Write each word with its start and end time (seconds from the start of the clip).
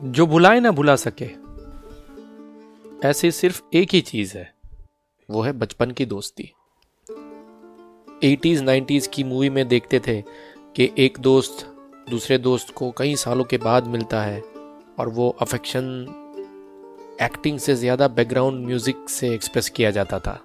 जो 0.00 0.26
भुलाए 0.26 0.58
ना 0.60 0.70
भुला 0.70 0.94
सके। 0.96 1.26
ऐसी 3.08 3.30
सिर्फ़ 3.30 3.60
एक 3.74 3.94
ही 3.94 4.00
चीज़ 4.00 4.36
है, 4.38 4.52
वो 5.28 5.40
है 5.42 5.52
बचपन 5.52 5.90
की 5.90 6.04
दोस्ती। 6.06 6.52
80s 8.24 8.60
90s 8.60 9.06
की 9.06 9.24
मूवी 9.24 9.50
में 9.50 9.66
देखते 9.68 10.00
थे 10.00 10.20
कि 10.76 10.90
एक 10.98 11.18
दोस्त 11.18 11.66
दूसरे 12.10 12.38
दोस्त 12.38 12.70
को 12.70 12.90
कई 12.90 13.16
सालों 13.16 13.44
के 13.44 13.58
बाद 13.58 13.86
मिलता 13.86 14.22
है 14.22 14.40
और 14.98 15.08
वो 15.08 15.28
अफेक्शन 15.42 15.90
एक्टिंग 17.22 17.58
से 17.58 17.74
ज़्यादा 17.74 18.08
बैकग्राउंड 18.08 18.66
म्यूज़िक 18.66 19.04
से 19.10 19.34
एक्सप्रेस 19.34 19.68
किया 19.68 19.90
जाता 19.90 20.18
था। 20.18 20.38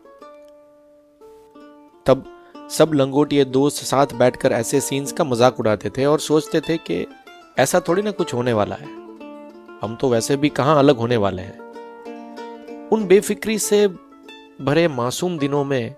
तब 2.06 2.26
सब 2.72 2.94
लंगोटिए 2.94 3.46
दोस्त 3.46 3.84
साथ 3.84 4.16
बैठकर 4.16 4.52
ऐसे 4.52 4.82
सीन्स 4.82 5.12
का 5.12 5.24
मज़ाक 5.24 5.60
उड़ाते 5.60 5.90
थे 5.90 6.06
और 6.06 6.20
सोचते 6.20 6.62
थे 6.62 6.78
कि 6.78 7.06
ऐसा 7.60 7.80
थोड़ी 7.80 8.02
ना 8.02 8.12
कुछ 8.12 8.34
होने 8.34 8.54
वाला 8.54 8.76
है। 8.76 9.03
हम 9.83 9.96
तो 9.96 10.10
वैसे 10.10 10.36
भी 10.37 10.50
कहाँ 10.50 10.78
अलग 10.79 10.97
होने 10.97 11.18
वाले 11.18 11.42
हैं। 11.42 11.60
उन 12.89 13.05
बेफिक्री 13.07 13.57
से 13.60 13.87
भरे 14.61 14.87
मासूम 14.87 15.37
दिनों 15.37 15.64
में 15.64 15.96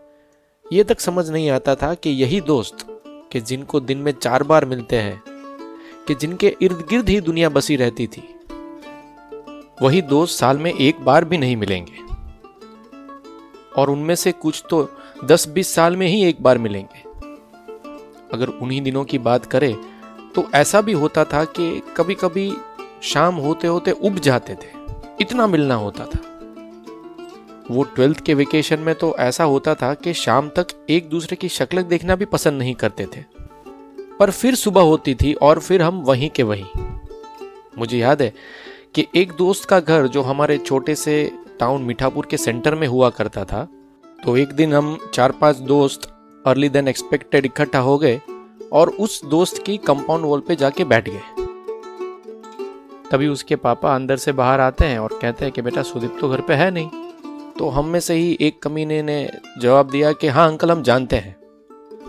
यह 0.73 0.83
तक 0.83 0.99
समझ 0.99 1.29
नहीं 1.29 1.49
आता 1.49 1.75
था 1.75 1.93
कि 1.93 2.09
यही 2.09 2.41
दोस्त, 2.41 2.77
कि 3.31 3.41
जिनको 3.41 3.79
दिन 3.79 3.97
में 3.97 4.11
चार 4.11 4.43
बार 4.43 4.65
मिलते 4.65 4.95
हैं, 4.95 5.21
कि 6.07 6.15
जिनके 6.15 6.55
इर्द 6.61 6.85
गिर्द 6.89 7.09
ही 7.09 7.19
दुनिया 7.21 7.49
बसी 7.49 7.75
रहती 7.75 8.07
थी। 8.07 8.27
वही 9.81 10.01
दोस्त 10.01 10.39
साल 10.39 10.57
में 10.57 10.73
एक 10.73 11.01
बार 11.01 11.25
भी 11.25 11.37
नहीं 11.37 11.57
मिलेंगे। 11.57 12.03
और 13.77 13.89
उनमें 13.89 14.15
से 14.15 14.31
कुछ 14.31 14.63
तो 14.69 14.87
दस 15.25 15.47
बीस 15.47 15.73
साल 15.75 15.97
में 15.97 16.07
ही 16.07 16.23
एक 16.25 16.43
बार 16.43 16.57
मिलेंगे। 16.57 17.03
अगर 18.33 18.47
उन्हीं 18.47 18.81
दिनों 18.81 19.03
की 19.05 19.17
बात 19.17 19.45
करें 19.45 19.75
तो 20.35 20.49
ऐसा 20.55 20.81
भी 20.81 20.93
होता 20.93 21.23
था 21.23 21.43
कि 21.45 21.81
कभी 21.97 22.15
कभी 22.15 22.53
शाम 23.05 23.35
होते 23.35 23.67
होते 23.67 23.91
उब 23.91 24.19
जाते 24.19 24.53
थे। 24.53 24.73
इतना 25.21 25.47
मिलना 25.47 25.75
होता 25.75 26.05
था। 26.05 26.19
वो 27.71 27.83
ट्वेल्थ 27.85 28.19
के 28.19 28.33
वेकेशन 28.33 28.79
में 28.79 28.93
तो 28.95 29.15
ऐसा 29.17 29.43
होता 29.43 29.73
था 29.75 29.93
कि 29.93 30.13
शाम 30.13 30.49
तक 30.49 30.67
एक 30.89 31.09
दूसरे 31.09 31.35
की 31.35 31.49
शक्ल 31.49 31.83
देखना 31.83 32.15
भी 32.15 32.25
पसंद 32.25 32.59
नहीं 32.59 32.73
करते 32.75 33.05
थे। 33.05 33.23
पर 34.19 34.31
फिर 34.31 34.55
सुबह 34.55 34.81
होती 34.81 35.15
थी 35.15 35.33
और 35.33 35.59
फिर 35.59 35.81
हम 35.81 36.01
वहीं 36.01 36.29
के 36.29 36.43
वहीं। 36.43 36.65
मुझे 37.77 37.97
याद 37.97 38.21
है 38.21 38.33
कि 38.95 39.07
एक 39.15 39.31
दोस्त 39.31 39.65
का 39.65 39.79
घर 39.79 40.07
जो 40.07 40.21
हमारे 40.21 40.57
छोटे 40.57 40.95
से 40.95 41.31
टाउन 41.59 41.83
मिठापुर 41.83 42.25
के 42.25 42.37
सेंटर 42.37 42.75
में 42.75 42.87
हुआ 42.87 43.09
करता 43.09 43.43
था 43.45 43.67
तो 44.25 44.37
एक 44.37 44.51
दिन 44.51 44.73
हम 44.73 44.97
चार 45.13 45.31
पाँच 45.31 45.57
दोस्त 45.57 46.11
अर्ली 46.45 46.69
देन 46.69 46.87
एक्सपेक्टेड 46.87 47.45
इकट्ठा 47.45 47.79
हो 47.79 47.97
गए 47.97 48.21
और 48.73 48.89
उस 48.89 49.23
दोस्त 49.25 49.63
की 49.63 49.77
कंपाउंड 49.77 50.25
वॉल 50.25 50.39
पे 50.39 50.55
जाके 50.55 50.83
बैठ 50.83 51.09
गए। 51.09 51.34
तभी 53.15 53.27
उसके 53.27 53.55
पापा 53.55 53.93
अंदर 53.95 54.17
से 54.17 54.31
बाहर 54.31 54.59
आते 54.59 54.85
हैं 54.85 54.97
और 54.99 55.19
कहते 55.21 55.45
हैं 55.45 55.51
कि 55.53 55.61
बेटा 55.61 55.81
सुदीप 55.81 56.17
तो 56.21 56.29
घर 56.29 56.41
पे 56.41 56.53
है 56.53 56.69
नहीं। 56.71 56.89
तो 57.59 57.69
हम 57.69 57.85
में 57.87 57.99
से 57.99 58.13
ही 58.13 58.37
एक 58.41 58.61
कमीने 58.63 59.01
ने 59.01 59.15
जवाब 59.59 59.89
दिया 59.89 60.11
कि 60.11 60.27
हाँ 60.27 60.47
अंकल, 60.47 60.71
हम 60.71 60.81
जानते 60.83 61.15
हैं। 61.15 61.35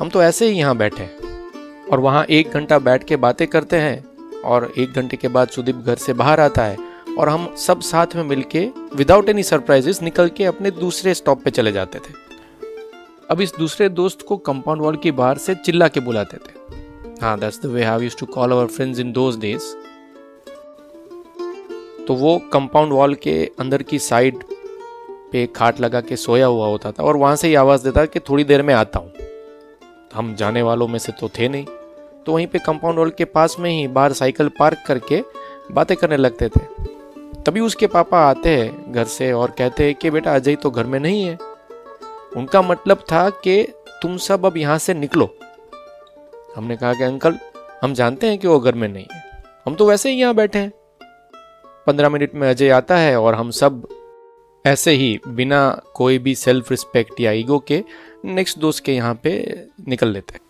हम 0.00 0.08
तो 0.08 0.22
ऐसे 0.22 0.48
ही 0.48 0.58
यहाँ 0.58 0.76
बैठे 0.76 1.06
और 1.92 2.00
वहाँ 2.00 2.24
एक 2.24 2.50
घंटा 2.50 2.78
बैठ 2.78 3.04
के 3.04 3.16
बातें 3.16 3.46
करते 3.48 3.76
हैं 3.76 4.42
और 4.42 4.72
एक 4.78 4.92
घंटे 4.92 5.16
के 5.16 5.28
बाद 5.28 5.48
सुदीप 5.48 5.76
घर 5.76 5.96
से 5.96 6.12
बाहर 6.14 6.40
आता 6.40 6.64
है 6.64 6.76
और 7.18 7.28
हम 7.28 7.48
सब 7.58 7.80
साथ 7.82 8.16
में 8.16 8.22
मिलके 8.24 8.68
विदाउट 8.96 9.28
एनी 9.28 9.42
सरप्राइजेस 9.42 10.02
निकल 10.02 10.28
के 10.28 10.44
अपने 10.44 10.70
दूसरे 10.72 11.14
स्टॉप 11.14 11.44
पे 11.44 11.50
चले 11.50 11.72
जाते 11.72 11.98
थे। 11.98 12.14
अब 13.30 13.40
इस 13.40 13.54
दूसरे 13.58 13.88
दोस्त 13.94 14.26
को 14.28 14.36
कंपाउंड 14.36 14.82
वॉल 14.82 14.96
की 14.96 15.10
बाहर 15.12 15.38
से 15.38 15.54
चिल्ला 15.54 15.88
के 15.88 16.00
बुलाते 16.00 16.36
थे। 16.36 16.54
हाँ 17.22 17.38
that's 17.40 17.62
the 17.62 17.66
way 17.66 17.84
how 17.84 18.00
used 18.00 18.18
to 18.18 18.26
call 18.26 18.52
our 18.52 18.66
friends 18.66 19.00
in 19.00 19.12
those 19.12 19.38
days 19.38 19.74
तो 22.08 22.14
वो 22.14 22.38
कंपाउंड 22.52 22.92
वॉल 22.92 23.14
के 23.14 23.50
अंदर 23.58 23.82
की 23.82 23.98
साइड 23.98 24.42
पे 25.32 25.46
खाट 25.46 25.80
लगा 25.80 26.00
के 26.00 26.16
सोया 26.16 26.46
हुआ 26.46 26.66
होता 26.66 26.92
था 26.92 27.02
और 27.02 27.16
वहाँ 27.16 27.36
से 27.36 27.48
ही 27.48 27.54
आवाज़ 27.54 27.84
देता 27.84 28.04
कि 28.06 28.20
थोड़ी 28.20 28.44
देर 28.44 28.62
में 28.62 28.74
आता 28.74 28.98
हूँ। 28.98 29.12
हम 30.14 30.34
जाने 30.34 30.62
वालों 30.62 30.88
में 30.88 30.98
से 30.98 31.12
तो 31.12 31.28
थे 31.28 31.48
नहीं। 31.48 31.66
तो 32.26 32.32
वहीं 32.32 32.46
पे 32.46 32.58
कंपाउंड 32.58 32.98
वॉल 32.98 33.10
के 33.10 33.24
पास 33.24 33.56
में 33.60 33.70
ही 33.70 33.88
बाहर 33.88 34.12
साइकिल 34.12 34.48
पार्क 34.48 34.78
करके 34.86 35.22
बातें 35.72 35.96
करने 35.96 36.16
लगते 36.16 36.48
थे। 36.48 36.60
तभी 37.42 37.60
उसके 37.60 37.86
पापा 37.86 38.18
आते 38.18 38.56
हैं 38.56 38.92
घर 38.92 39.04
से 39.04 39.32
और 39.32 39.50
कहते 39.50 39.84
हैं 39.84 39.94
कि 39.94 40.10
बेटा 40.10 40.34
अजय 40.34 40.56
तो 40.56 40.70
घर 40.70 40.84
में 40.84 41.00
नहीं 41.00 41.22
है। 41.22 41.38
उनका 42.36 42.62
मतलब 42.62 43.04
था 43.12 43.30
कि 43.30 43.62
तुम 44.02 44.16
सब 44.16 44.46
अब 44.46 44.56
यहाँ 44.56 44.78
से 44.78 44.94
निकलो। 44.94 45.36
हमने 46.56 46.76
कहा 46.76 46.92
कि 46.94 47.02
अंकल, 47.02 47.38
हम 47.82 47.94
जानते 47.94 48.26
हैं 48.26 48.38
कि 48.38 48.48
वो 48.48 48.60
घर 48.60 48.74
में 48.74 48.88
नहीं 48.88 49.06
है। 49.12 49.42
हम 49.66 49.74
तो 49.74 49.88
वैसे 49.88 50.10
ही 50.10 50.20
यहाँ 50.20 50.34
बैठे 50.34 50.58
हैं। 50.58 50.72
पंद्रह 51.86 52.08
मिनट 52.08 52.34
में 52.34 52.48
अजय 52.50 52.70
आता 52.70 52.96
है 52.96 53.20
और 53.20 53.34
हम 53.34 53.50
सब 53.50 53.86
ऐसे 54.64 54.90
ही 54.90 55.20
बिना 55.28 55.60
कोई 55.94 56.18
भी 56.18 56.34
सेल्फ 56.34 56.70
रिस्पेक्ट 56.70 57.20
या 57.20 57.32
ईगो 57.32 57.58
के 57.58 57.82
नेक्स्ट 58.24 58.58
दोस्त 58.58 58.84
के 58.84 58.92
यहाँ 58.92 59.14
पे 59.14 59.32
निकल 59.88 60.08
लेते 60.08 60.40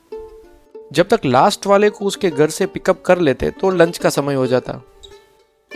जब 0.92 1.08
तक 1.08 1.24
लास्ट 1.24 1.66
वाले 1.66 1.90
को 1.90 2.04
उसके 2.04 2.30
घर 2.30 2.50
से 2.50 2.66
पिकअप 2.66 3.02
कर 3.02 3.18
लेते 3.18 3.50
तो 3.50 3.70
लंच 3.70 3.98
का 3.98 4.10
समय 4.10 4.34
हो 4.34 4.46
जाता। 4.46 4.80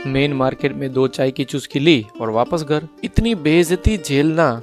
मेन 0.07 0.33
मार्केट 0.33 0.73
में 0.73 0.93
दो 0.93 1.07
चाय 1.09 1.31
की 1.31 1.45
चुस्की 1.45 1.79
ली 1.79 2.05
और 2.21 2.31
वापस 2.31 2.63
घर। 2.63 2.87
इतनी 3.05 3.35
बेइज्जती 3.35 3.97
झेलना, 3.99 4.63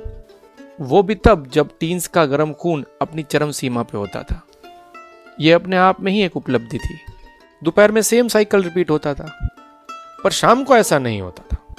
वो 0.82 1.04
भी 1.04 1.16
तब 1.16 1.48
जब 1.54 1.70
टीन्स 1.80 2.08
का 2.08 2.26
गर्म 2.26 2.54
खून 2.54 2.86
अपनी 3.02 3.24
चरम 3.24 3.52
सीमा 3.52 3.84
पे 3.84 3.98
होता 3.98 4.24
था। 4.24 4.42
यह 5.40 5.56
अपने 5.56 5.78
आप 5.78 6.02
में 6.02 6.12
ही 6.12 6.24
एक 6.24 6.38
उपलब्धि 6.38 6.78
थी। 6.78 6.98
दोपहर 7.64 7.92
में 7.92 8.02
सेम 8.02 8.28
साइकिल 8.28 8.64
रिपीट 8.64 8.90
होता 8.90 9.14
था। 9.14 9.32
पर 10.24 10.32
शाम 10.32 10.64
को 10.64 10.76
ऐसा 10.76 11.00
नहीं 11.00 11.22
होता 11.22 11.44
था। 11.54 11.76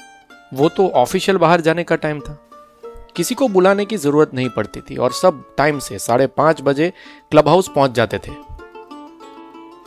वो 0.55 0.69
तो 0.69 0.89
ऑफिशियल 0.89 1.39
बाहर 1.39 1.61
जाने 1.61 1.85
का 1.85 1.97
टाइम 1.97 2.21
था। 2.21 2.51
किसी 3.17 3.35
को 3.35 3.49
बुलाने 3.49 3.85
की 3.85 3.97
ज़रूरत 3.97 4.35
नहीं 4.35 4.49
पड़ती 4.49 4.81
थी 4.81 4.97
और 4.97 5.13
सब 5.13 5.55
टाइम 5.59 5.79
से 5.79 5.99
साढ़े 5.99 6.27
पाँच 6.27 6.63
बजे 6.63 6.93
क्लब 7.31 7.49
हाउस 7.49 7.69
पहुँच 7.69 7.91
जाते 7.91 8.19
थे। 8.19 8.33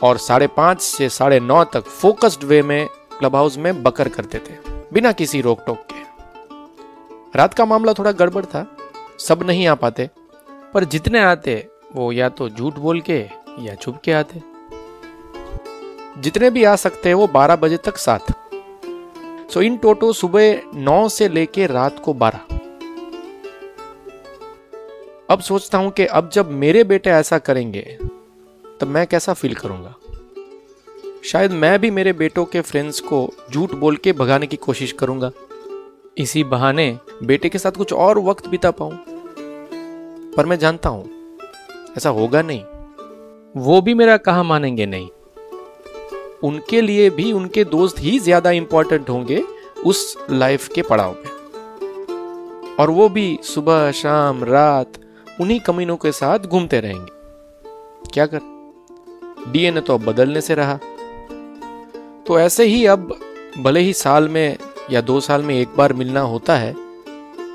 और 0.02 0.18
साढ़े 0.18 0.46
पाँच 0.46 0.80
से 0.82 1.08
साढ़े 1.08 1.40
नौ 1.40 1.64
तक 1.64 1.82
फोकस्ड 1.82 2.44
वे 2.44 2.62
में 2.62 2.86
क्लब 3.18 3.36
हाउस 3.36 3.56
में 3.58 3.82
बकर 3.82 4.08
करते 4.08 4.38
थे, 4.38 4.54
बिना 4.92 5.12
किसी 5.12 5.40
रोक 5.40 5.60
टोक 5.66 5.78
के। 5.92 6.02
रात 7.38 7.54
का 7.54 7.64
मामला 7.64 7.92
थोड़ा 7.92 8.12
गड़बड़ 8.12 8.44
था, 8.44 8.76
सब 9.18 9.42
नहीं 9.42 9.66
आ 9.66 9.74
पाते, 9.74 10.10
पर 10.74 10.84
जितने 10.84 11.20
आते, 11.20 11.68
वो 11.94 12.12
या 12.12 12.28
तो 12.28 12.48
झूठ 12.48 12.74
बोल 12.74 13.00
के 13.00 13.18
या 13.58 13.74
छुप 13.74 14.00
के 14.04 14.12
आते। 14.12 14.42
जितने 16.18 16.50
भी 16.50 16.64
आ 16.64 16.76
सकते, 16.76 17.14
वो 17.14 17.26
12 17.26 17.56
बजे 17.56 17.76
तक 17.76 17.96
साथ। 17.96 18.32
सो 19.52 19.62
इन 19.62 19.76
टोटो 19.76 20.12
सुबह 20.12 20.62
नौ 20.74 21.08
से 21.08 21.28
लेके 21.28 21.66
रात 21.66 21.98
को 21.98 22.12
12 22.14 22.38
अब 25.30 25.40
सोचता 25.40 25.78
हूँ 25.78 25.90
कि 25.90 26.06
अब 26.06 26.30
जब 26.30 26.50
मेरे 26.50 26.84
बेटे 26.84 27.10
ऐसा 27.10 27.38
करेंगे, 27.38 27.98
तब 28.80 28.86
मैं 28.86 29.06
कैसा 29.06 29.32
फील 29.32 29.54
करूँगा? 29.54 29.94
शायद 31.24 31.52
मैं 31.52 31.78
भी 31.80 31.90
मेरे 31.90 32.12
बेटों 32.12 32.44
के 32.44 32.60
फ्रेंड्स 32.60 33.00
को 33.00 33.32
झूठ 33.52 33.74
बोल 33.74 33.96
के 33.96 34.12
भगाने 34.12 34.46
की 34.46 34.56
कोशिश 34.56 34.92
करूँगा। 34.92 35.30
इसी 36.18 36.44
बहाने 36.44 36.98
बेटे 37.22 37.48
के 37.48 37.58
साथ 37.58 37.72
कुछ 37.72 37.92
और 37.92 38.18
वक्त 38.18 38.48
बिता 38.48 38.70
पाऊँ। 38.70 38.98
पर 40.36 40.46
मैं 40.46 40.58
जानता 40.58 40.88
हूँ, 40.88 41.38
ऐसा 41.96 42.10
होगा 42.10 42.42
नहीं। 42.42 42.64
वो 43.56 43.80
भी 43.80 43.94
मेरा 43.94 44.16
कहा 44.16 44.42
मानेंगे 44.42 44.86
नहीं। 44.86 45.08
उनके 46.44 46.80
लिए 46.80 47.10
भी 47.10 47.32
उनके 47.32 47.64
दोस्त 47.64 48.00
ही 48.00 48.18
ज़्यादा 48.18 48.50
इंपॉर्टेंट 48.50 49.10
होंगे 49.10 49.42
उस 49.84 50.16
लाइफ 50.30 50.68
के 50.68 50.82
पड़ाव 50.82 51.12
में। 51.12 52.76
और 52.76 52.90
वो 52.90 53.08
भी 53.08 53.38
सुबह, 53.44 53.90
शाम, 53.92 54.44
रात, 54.44 54.92
उन्हीं 55.40 55.60
कमीनों 55.60 55.96
के 55.96 56.12
साथ 56.12 56.38
घूमते 56.38 56.80
रहेंगे। 56.80 58.10
क्या 58.10 58.26
कर? 58.26 58.40
डीएनए 59.52 59.80
तो 59.80 59.94
अब 59.94 60.04
बदलने 60.04 60.40
से 60.40 60.54
रहा। 60.54 60.78
तो 62.26 62.38
ऐसे 62.38 62.64
ही 62.64 62.84
अब 62.86 63.18
भले 63.58 63.80
ही 63.80 63.92
साल 63.92 64.28
में 64.28 64.56
या 64.90 65.00
दो 65.00 65.20
साल 65.20 65.42
में 65.42 65.54
एक 65.54 65.68
बार 65.76 65.92
मिलना 65.92 66.20
होता 66.20 66.56
है, 66.56 66.74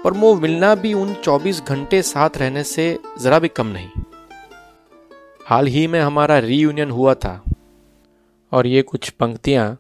पर 0.04 0.14
वो 0.14 0.36
मिलना 0.36 0.74
भी 0.76 0.94
उन 0.94 1.14
24 1.14 1.62
घंटे 1.68 2.02
साथ 2.02 2.38
रहने 2.38 2.64
से 2.64 3.00
जरा 3.22 3.40
भी 3.40 3.48
कम 3.48 3.68
नहीं। 3.68 3.90
हाल 5.46 5.68
ही 5.68 5.88
में 5.88 6.00
हमारा 6.00 6.38
रीयूनियन 6.40 6.92
हुआ 6.92 7.14
था। 7.14 7.42
और 8.52 8.68
ये 8.68 8.82
कुछ 8.82 9.10
पंक्तियाँ 9.10 9.78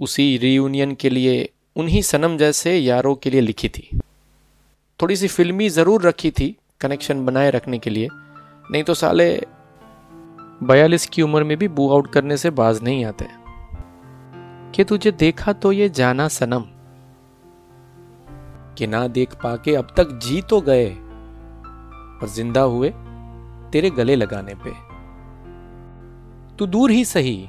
उसी 0.00 0.36
रीयूनियन 0.36 0.94
के 0.94 1.10
लिए, 1.10 1.48
उन्हीं 1.76 2.02
सनम 2.02 2.36
जैसे 2.36 2.76
यारों 2.78 3.14
के 3.14 3.30
लिए 3.30 3.40
लिखी 3.40 3.68
थी। 3.68 4.00
थोड़ी 5.02 5.16
सी 5.16 5.28
फिल्मी 5.28 5.68
ज़रूर 5.68 6.02
रखी 6.02 6.30
थी 6.30 6.56
कनेक्शन 6.80 7.24
बनाए 7.26 7.50
रखने 7.50 7.78
के 7.78 7.90
लिए। 7.90 8.08
नहीं 8.70 8.82
तो 8.82 8.94
साले 8.94 9.46
बयालीस 10.62 11.06
की 11.06 11.22
उम्र 11.22 11.44
में 11.44 11.56
भी 11.56 11.68
बू 11.68 11.90
आउट 11.92 12.12
करने 12.12 12.36
से 12.36 12.50
बाज 12.50 12.82
नहीं 12.82 13.04
आते। 13.04 13.26
कि 14.74 14.84
तुझे 14.84 15.10
देखा 15.12 15.52
तो 15.52 15.72
ये 15.72 15.88
जाना 15.88 16.28
सनम। 16.28 16.64
कि 18.78 18.86
ना 18.86 19.08
देख 19.08 19.34
पाके 19.34 19.74
अब 19.74 19.94
तक 19.96 20.18
जी 20.24 20.42
तो 20.42 20.60
गए, 20.60 20.94
पर 22.20 22.28
ज़िंदा 22.28 22.60
हुए 22.60 22.90
तेरे 23.72 23.90
गले 23.90 24.16
लगाने 24.16 24.54
पे। 24.54 24.72
तू 26.56 26.66
दूर 26.66 26.90
ही 26.90 27.04
सही 27.04 27.48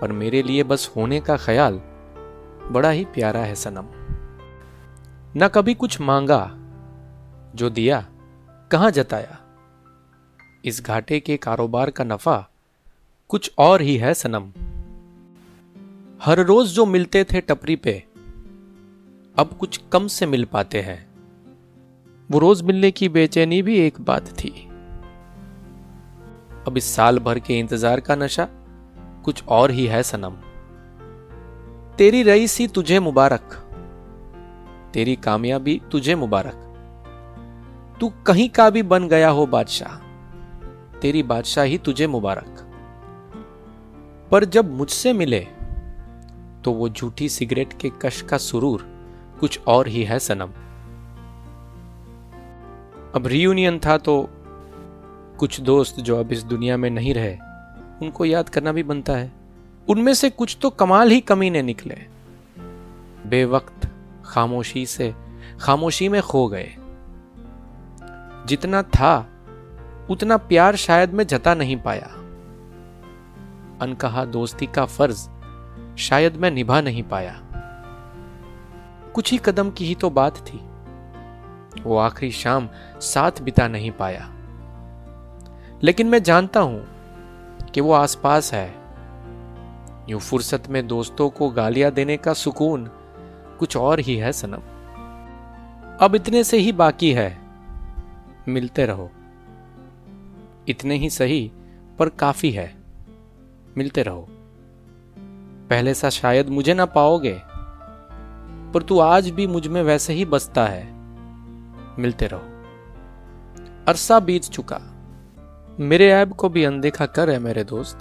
पर 0.00 0.12
मेरे 0.12 0.42
लिए 0.42 0.62
बस 0.62 0.90
होने 0.96 1.20
का 1.20 1.36
ख्याल 1.36 1.80
बड़ा 2.70 2.90
ही 2.90 3.04
प्यारा 3.04 3.40
है, 3.40 3.54
सनम। 3.54 3.86
न 5.36 5.48
कभी 5.48 5.74
कुछ 5.74 6.00
मांगा 6.00 6.50
जो 7.54 7.70
दिया, 7.70 8.06
कहाँ 8.70 8.90
जताया। 8.90 9.38
इस 10.64 10.82
घाटे 10.82 11.20
के 11.20 11.36
कारोबार 11.36 11.90
का 11.90 12.04
नफा 12.04 12.50
कुछ 13.28 13.52
और 13.58 13.82
ही 13.82 13.96
है, 13.96 14.14
सनम। 14.14 14.52
हर 16.22 16.38
रोज 16.38 16.68
जो 16.68 16.86
मिलते 16.86 17.24
थे 17.24 17.40
टपरी 17.40 17.76
पे, 17.76 18.04
अब 19.36 19.56
कुछ 19.60 19.80
कम 19.92 20.06
से 20.06 20.26
मिल 20.26 20.44
पाते 20.44 20.80
हैं। 20.80 21.06
वो 22.30 22.38
रोज 22.38 22.62
मिलने 22.62 22.90
की 22.90 23.08
बेचैनी 23.08 23.62
भी 23.62 23.78
एक 23.78 24.00
बात 24.00 24.28
थी। 24.28 24.50
अब 26.66 26.74
इस 26.76 26.84
साल 26.84 27.18
भर 27.18 27.38
के 27.38 27.58
इंतज़ार 27.58 28.00
का 28.00 28.14
नशा 28.14 28.48
कुछ 29.24 29.44
और 29.48 29.70
ही 29.70 29.86
है 29.86 30.02
सनम। 30.02 30.32
तेरी 31.98 32.22
रईसी 32.22 32.66
तुझे 32.66 33.00
मुबारक। 33.00 33.60
तेरी 34.94 35.16
कामयाबी 35.16 35.82
तुझे 35.92 36.14
मुबारक। 36.14 36.60
तू 38.00 38.12
कहीं 38.26 38.48
का 38.48 38.70
भी 38.70 38.82
बन 38.82 39.08
गया 39.08 39.28
हो 39.28 39.46
बादशाह। 39.46 39.96
तेरी 40.98 41.22
बादशाही 41.22 41.78
तुझे 41.78 42.06
मुबारक। 42.06 42.60
पर 44.30 44.44
जब 44.44 44.74
मुझसे 44.74 45.12
मिले 45.12 45.40
तो 46.64 46.72
वो 46.72 46.88
झूठी 46.88 47.28
सिगरेट 47.28 47.72
के 47.72 47.90
कश 48.02 48.22
का 48.22 48.38
सुरूर 48.38 48.86
कुछ 49.40 49.60
और 49.66 49.88
ही 49.88 50.04
है 50.04 50.18
सनम। 50.18 50.50
अब 53.14 53.26
रियूनियन 53.26 53.78
था 53.78 53.98
तो 53.98 54.28
कुछ 55.38 55.60
दोस्त 55.60 56.00
जो 56.00 56.20
अब 56.20 56.32
इस 56.32 56.42
दुनिया 56.42 56.76
में 56.76 56.90
नहीं 56.90 57.14
रहे 57.14 57.36
उनको 58.02 58.24
याद 58.24 58.48
करना 58.48 58.72
भी 58.72 58.82
बनता 58.82 59.12
है। 59.12 59.32
उनमें 59.88 60.14
से 60.14 60.30
कुछ 60.30 60.58
तो 60.60 60.70
कमाल 60.70 61.10
ही 61.10 61.20
कमी 61.20 61.50
ने 61.50 61.62
निकले। 61.62 61.94
बेवक्त 63.28 63.88
खामोशी 64.24 64.86
से, 64.86 65.14
खामोशी 65.60 66.08
में 66.08 66.22
खो 66.22 66.48
गए। 66.48 66.76
जितना 68.46 68.82
था, 68.82 69.30
उतना 70.10 70.36
प्यार 70.36 70.76
शायद 70.76 71.14
मैं 71.14 71.26
जता 71.26 71.54
नहीं 71.54 71.76
पाया। 71.76 72.06
अनकहा 73.80 74.24
दोस्ती 74.24 74.66
का 74.66 74.84
फ़र्ज़ 74.84 75.28
शायद 75.96 76.36
मैं 76.36 76.50
निभा 76.50 76.80
नहीं 76.80 77.02
पाया। 77.02 77.40
कुछ 79.14 79.32
ही 79.32 79.40
कदम 79.44 79.70
की 79.70 79.86
ही 79.86 79.94
तो 79.94 80.10
बात 80.10 80.36
थी। 80.36 80.58
वो 81.82 81.96
आखिरी 81.96 82.32
शाम 82.32 82.68
साथ 83.00 83.32
बिता 83.42 83.68
नहीं 83.68 83.90
पाया। 83.90 84.30
लेकिन 85.82 86.06
मैं 86.06 86.22
जानता 86.22 86.60
हूँ 86.60 86.93
कि 87.74 87.80
वो 87.80 87.92
आसपास 87.92 88.54
है। 88.54 88.74
यूँ 90.08 90.20
फुर्सत 90.20 90.62
में 90.68 90.86
दोस्तों 90.86 91.30
को 91.30 91.50
गालियाँ 91.50 91.92
देने 91.92 92.16
का 92.16 92.32
सुकून 92.32 92.90
कुछ 93.58 93.76
और 93.76 94.00
ही 94.00 94.16
है, 94.16 94.32
सनम। 94.32 94.60
अब 96.00 96.14
इतने 96.14 96.44
से 96.44 96.56
ही 96.56 96.72
बाकी 96.72 97.12
है। 97.12 97.38
मिलते 98.48 98.86
रहो। 98.86 99.10
इतने 100.68 100.94
ही 100.94 101.10
सही, 101.10 101.52
पर 101.98 102.08
काफ़ी 102.08 102.50
है। 102.50 102.74
मिलते 103.76 104.02
रहो। 104.02 104.28
पहले 105.70 105.94
सा 105.94 106.10
शायद 106.10 106.48
मुझे 106.48 106.74
ना 106.74 106.86
पाओगे, 106.86 107.40
पर 108.72 108.82
तू 108.82 108.98
आज 108.98 109.30
भी 109.30 109.46
मुझमें 109.46 109.82
वैसे 109.82 110.12
ही 110.12 110.24
बसता 110.24 110.66
है। 110.66 110.92
मिलते 111.98 112.26
रहो। 112.26 112.42
अरसा 113.88 114.20
बीत 114.20 114.42
चुका। 114.42 114.93
मेरे 115.80 116.10
ऐब 116.12 116.32
को 116.32 116.48
भी 116.48 116.64
अनदेखा 116.64 117.06
कर 117.06 117.30
है 117.30 117.38
मेरे 117.38 117.64
दोस्त। 117.64 117.98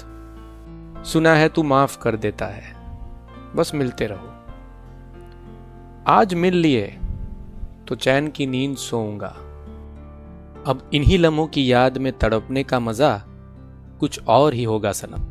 सुना 1.05 1.33
है 1.33 1.49
तू 1.49 1.63
माफ़ 1.63 1.99
कर 1.99 2.15
देता 2.15 2.45
है। 2.45 2.75
बस 3.55 3.71
मिलते 3.75 4.07
रहो। 4.07 4.29
आज 6.07 6.33
मिल 6.33 6.55
लिए 6.55 6.99
तो 7.87 7.95
चैन 7.95 8.27
की 8.27 8.47
नींद 8.47 8.77
सोऊँगा। 8.77 9.27
अब 10.67 10.89
इन्हीं 10.93 11.19
लम्हों 11.19 11.47
की 11.47 11.71
याद 11.73 11.97
में 11.97 12.13
तड़पने 12.13 12.63
का 12.63 12.79
मज़ा 12.79 13.23
कुछ 13.99 14.23
और 14.27 14.53
ही 14.53 14.63
होगा, 14.63 14.91
सनम। 14.91 15.23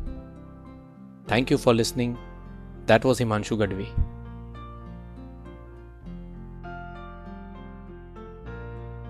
Thank 1.31 1.51
you 1.51 1.57
for 1.57 1.73
listening 1.73 2.15
that 2.87 3.05
was 3.05 3.23
Himanshu 3.23 3.57
Gadhvi 3.57 3.87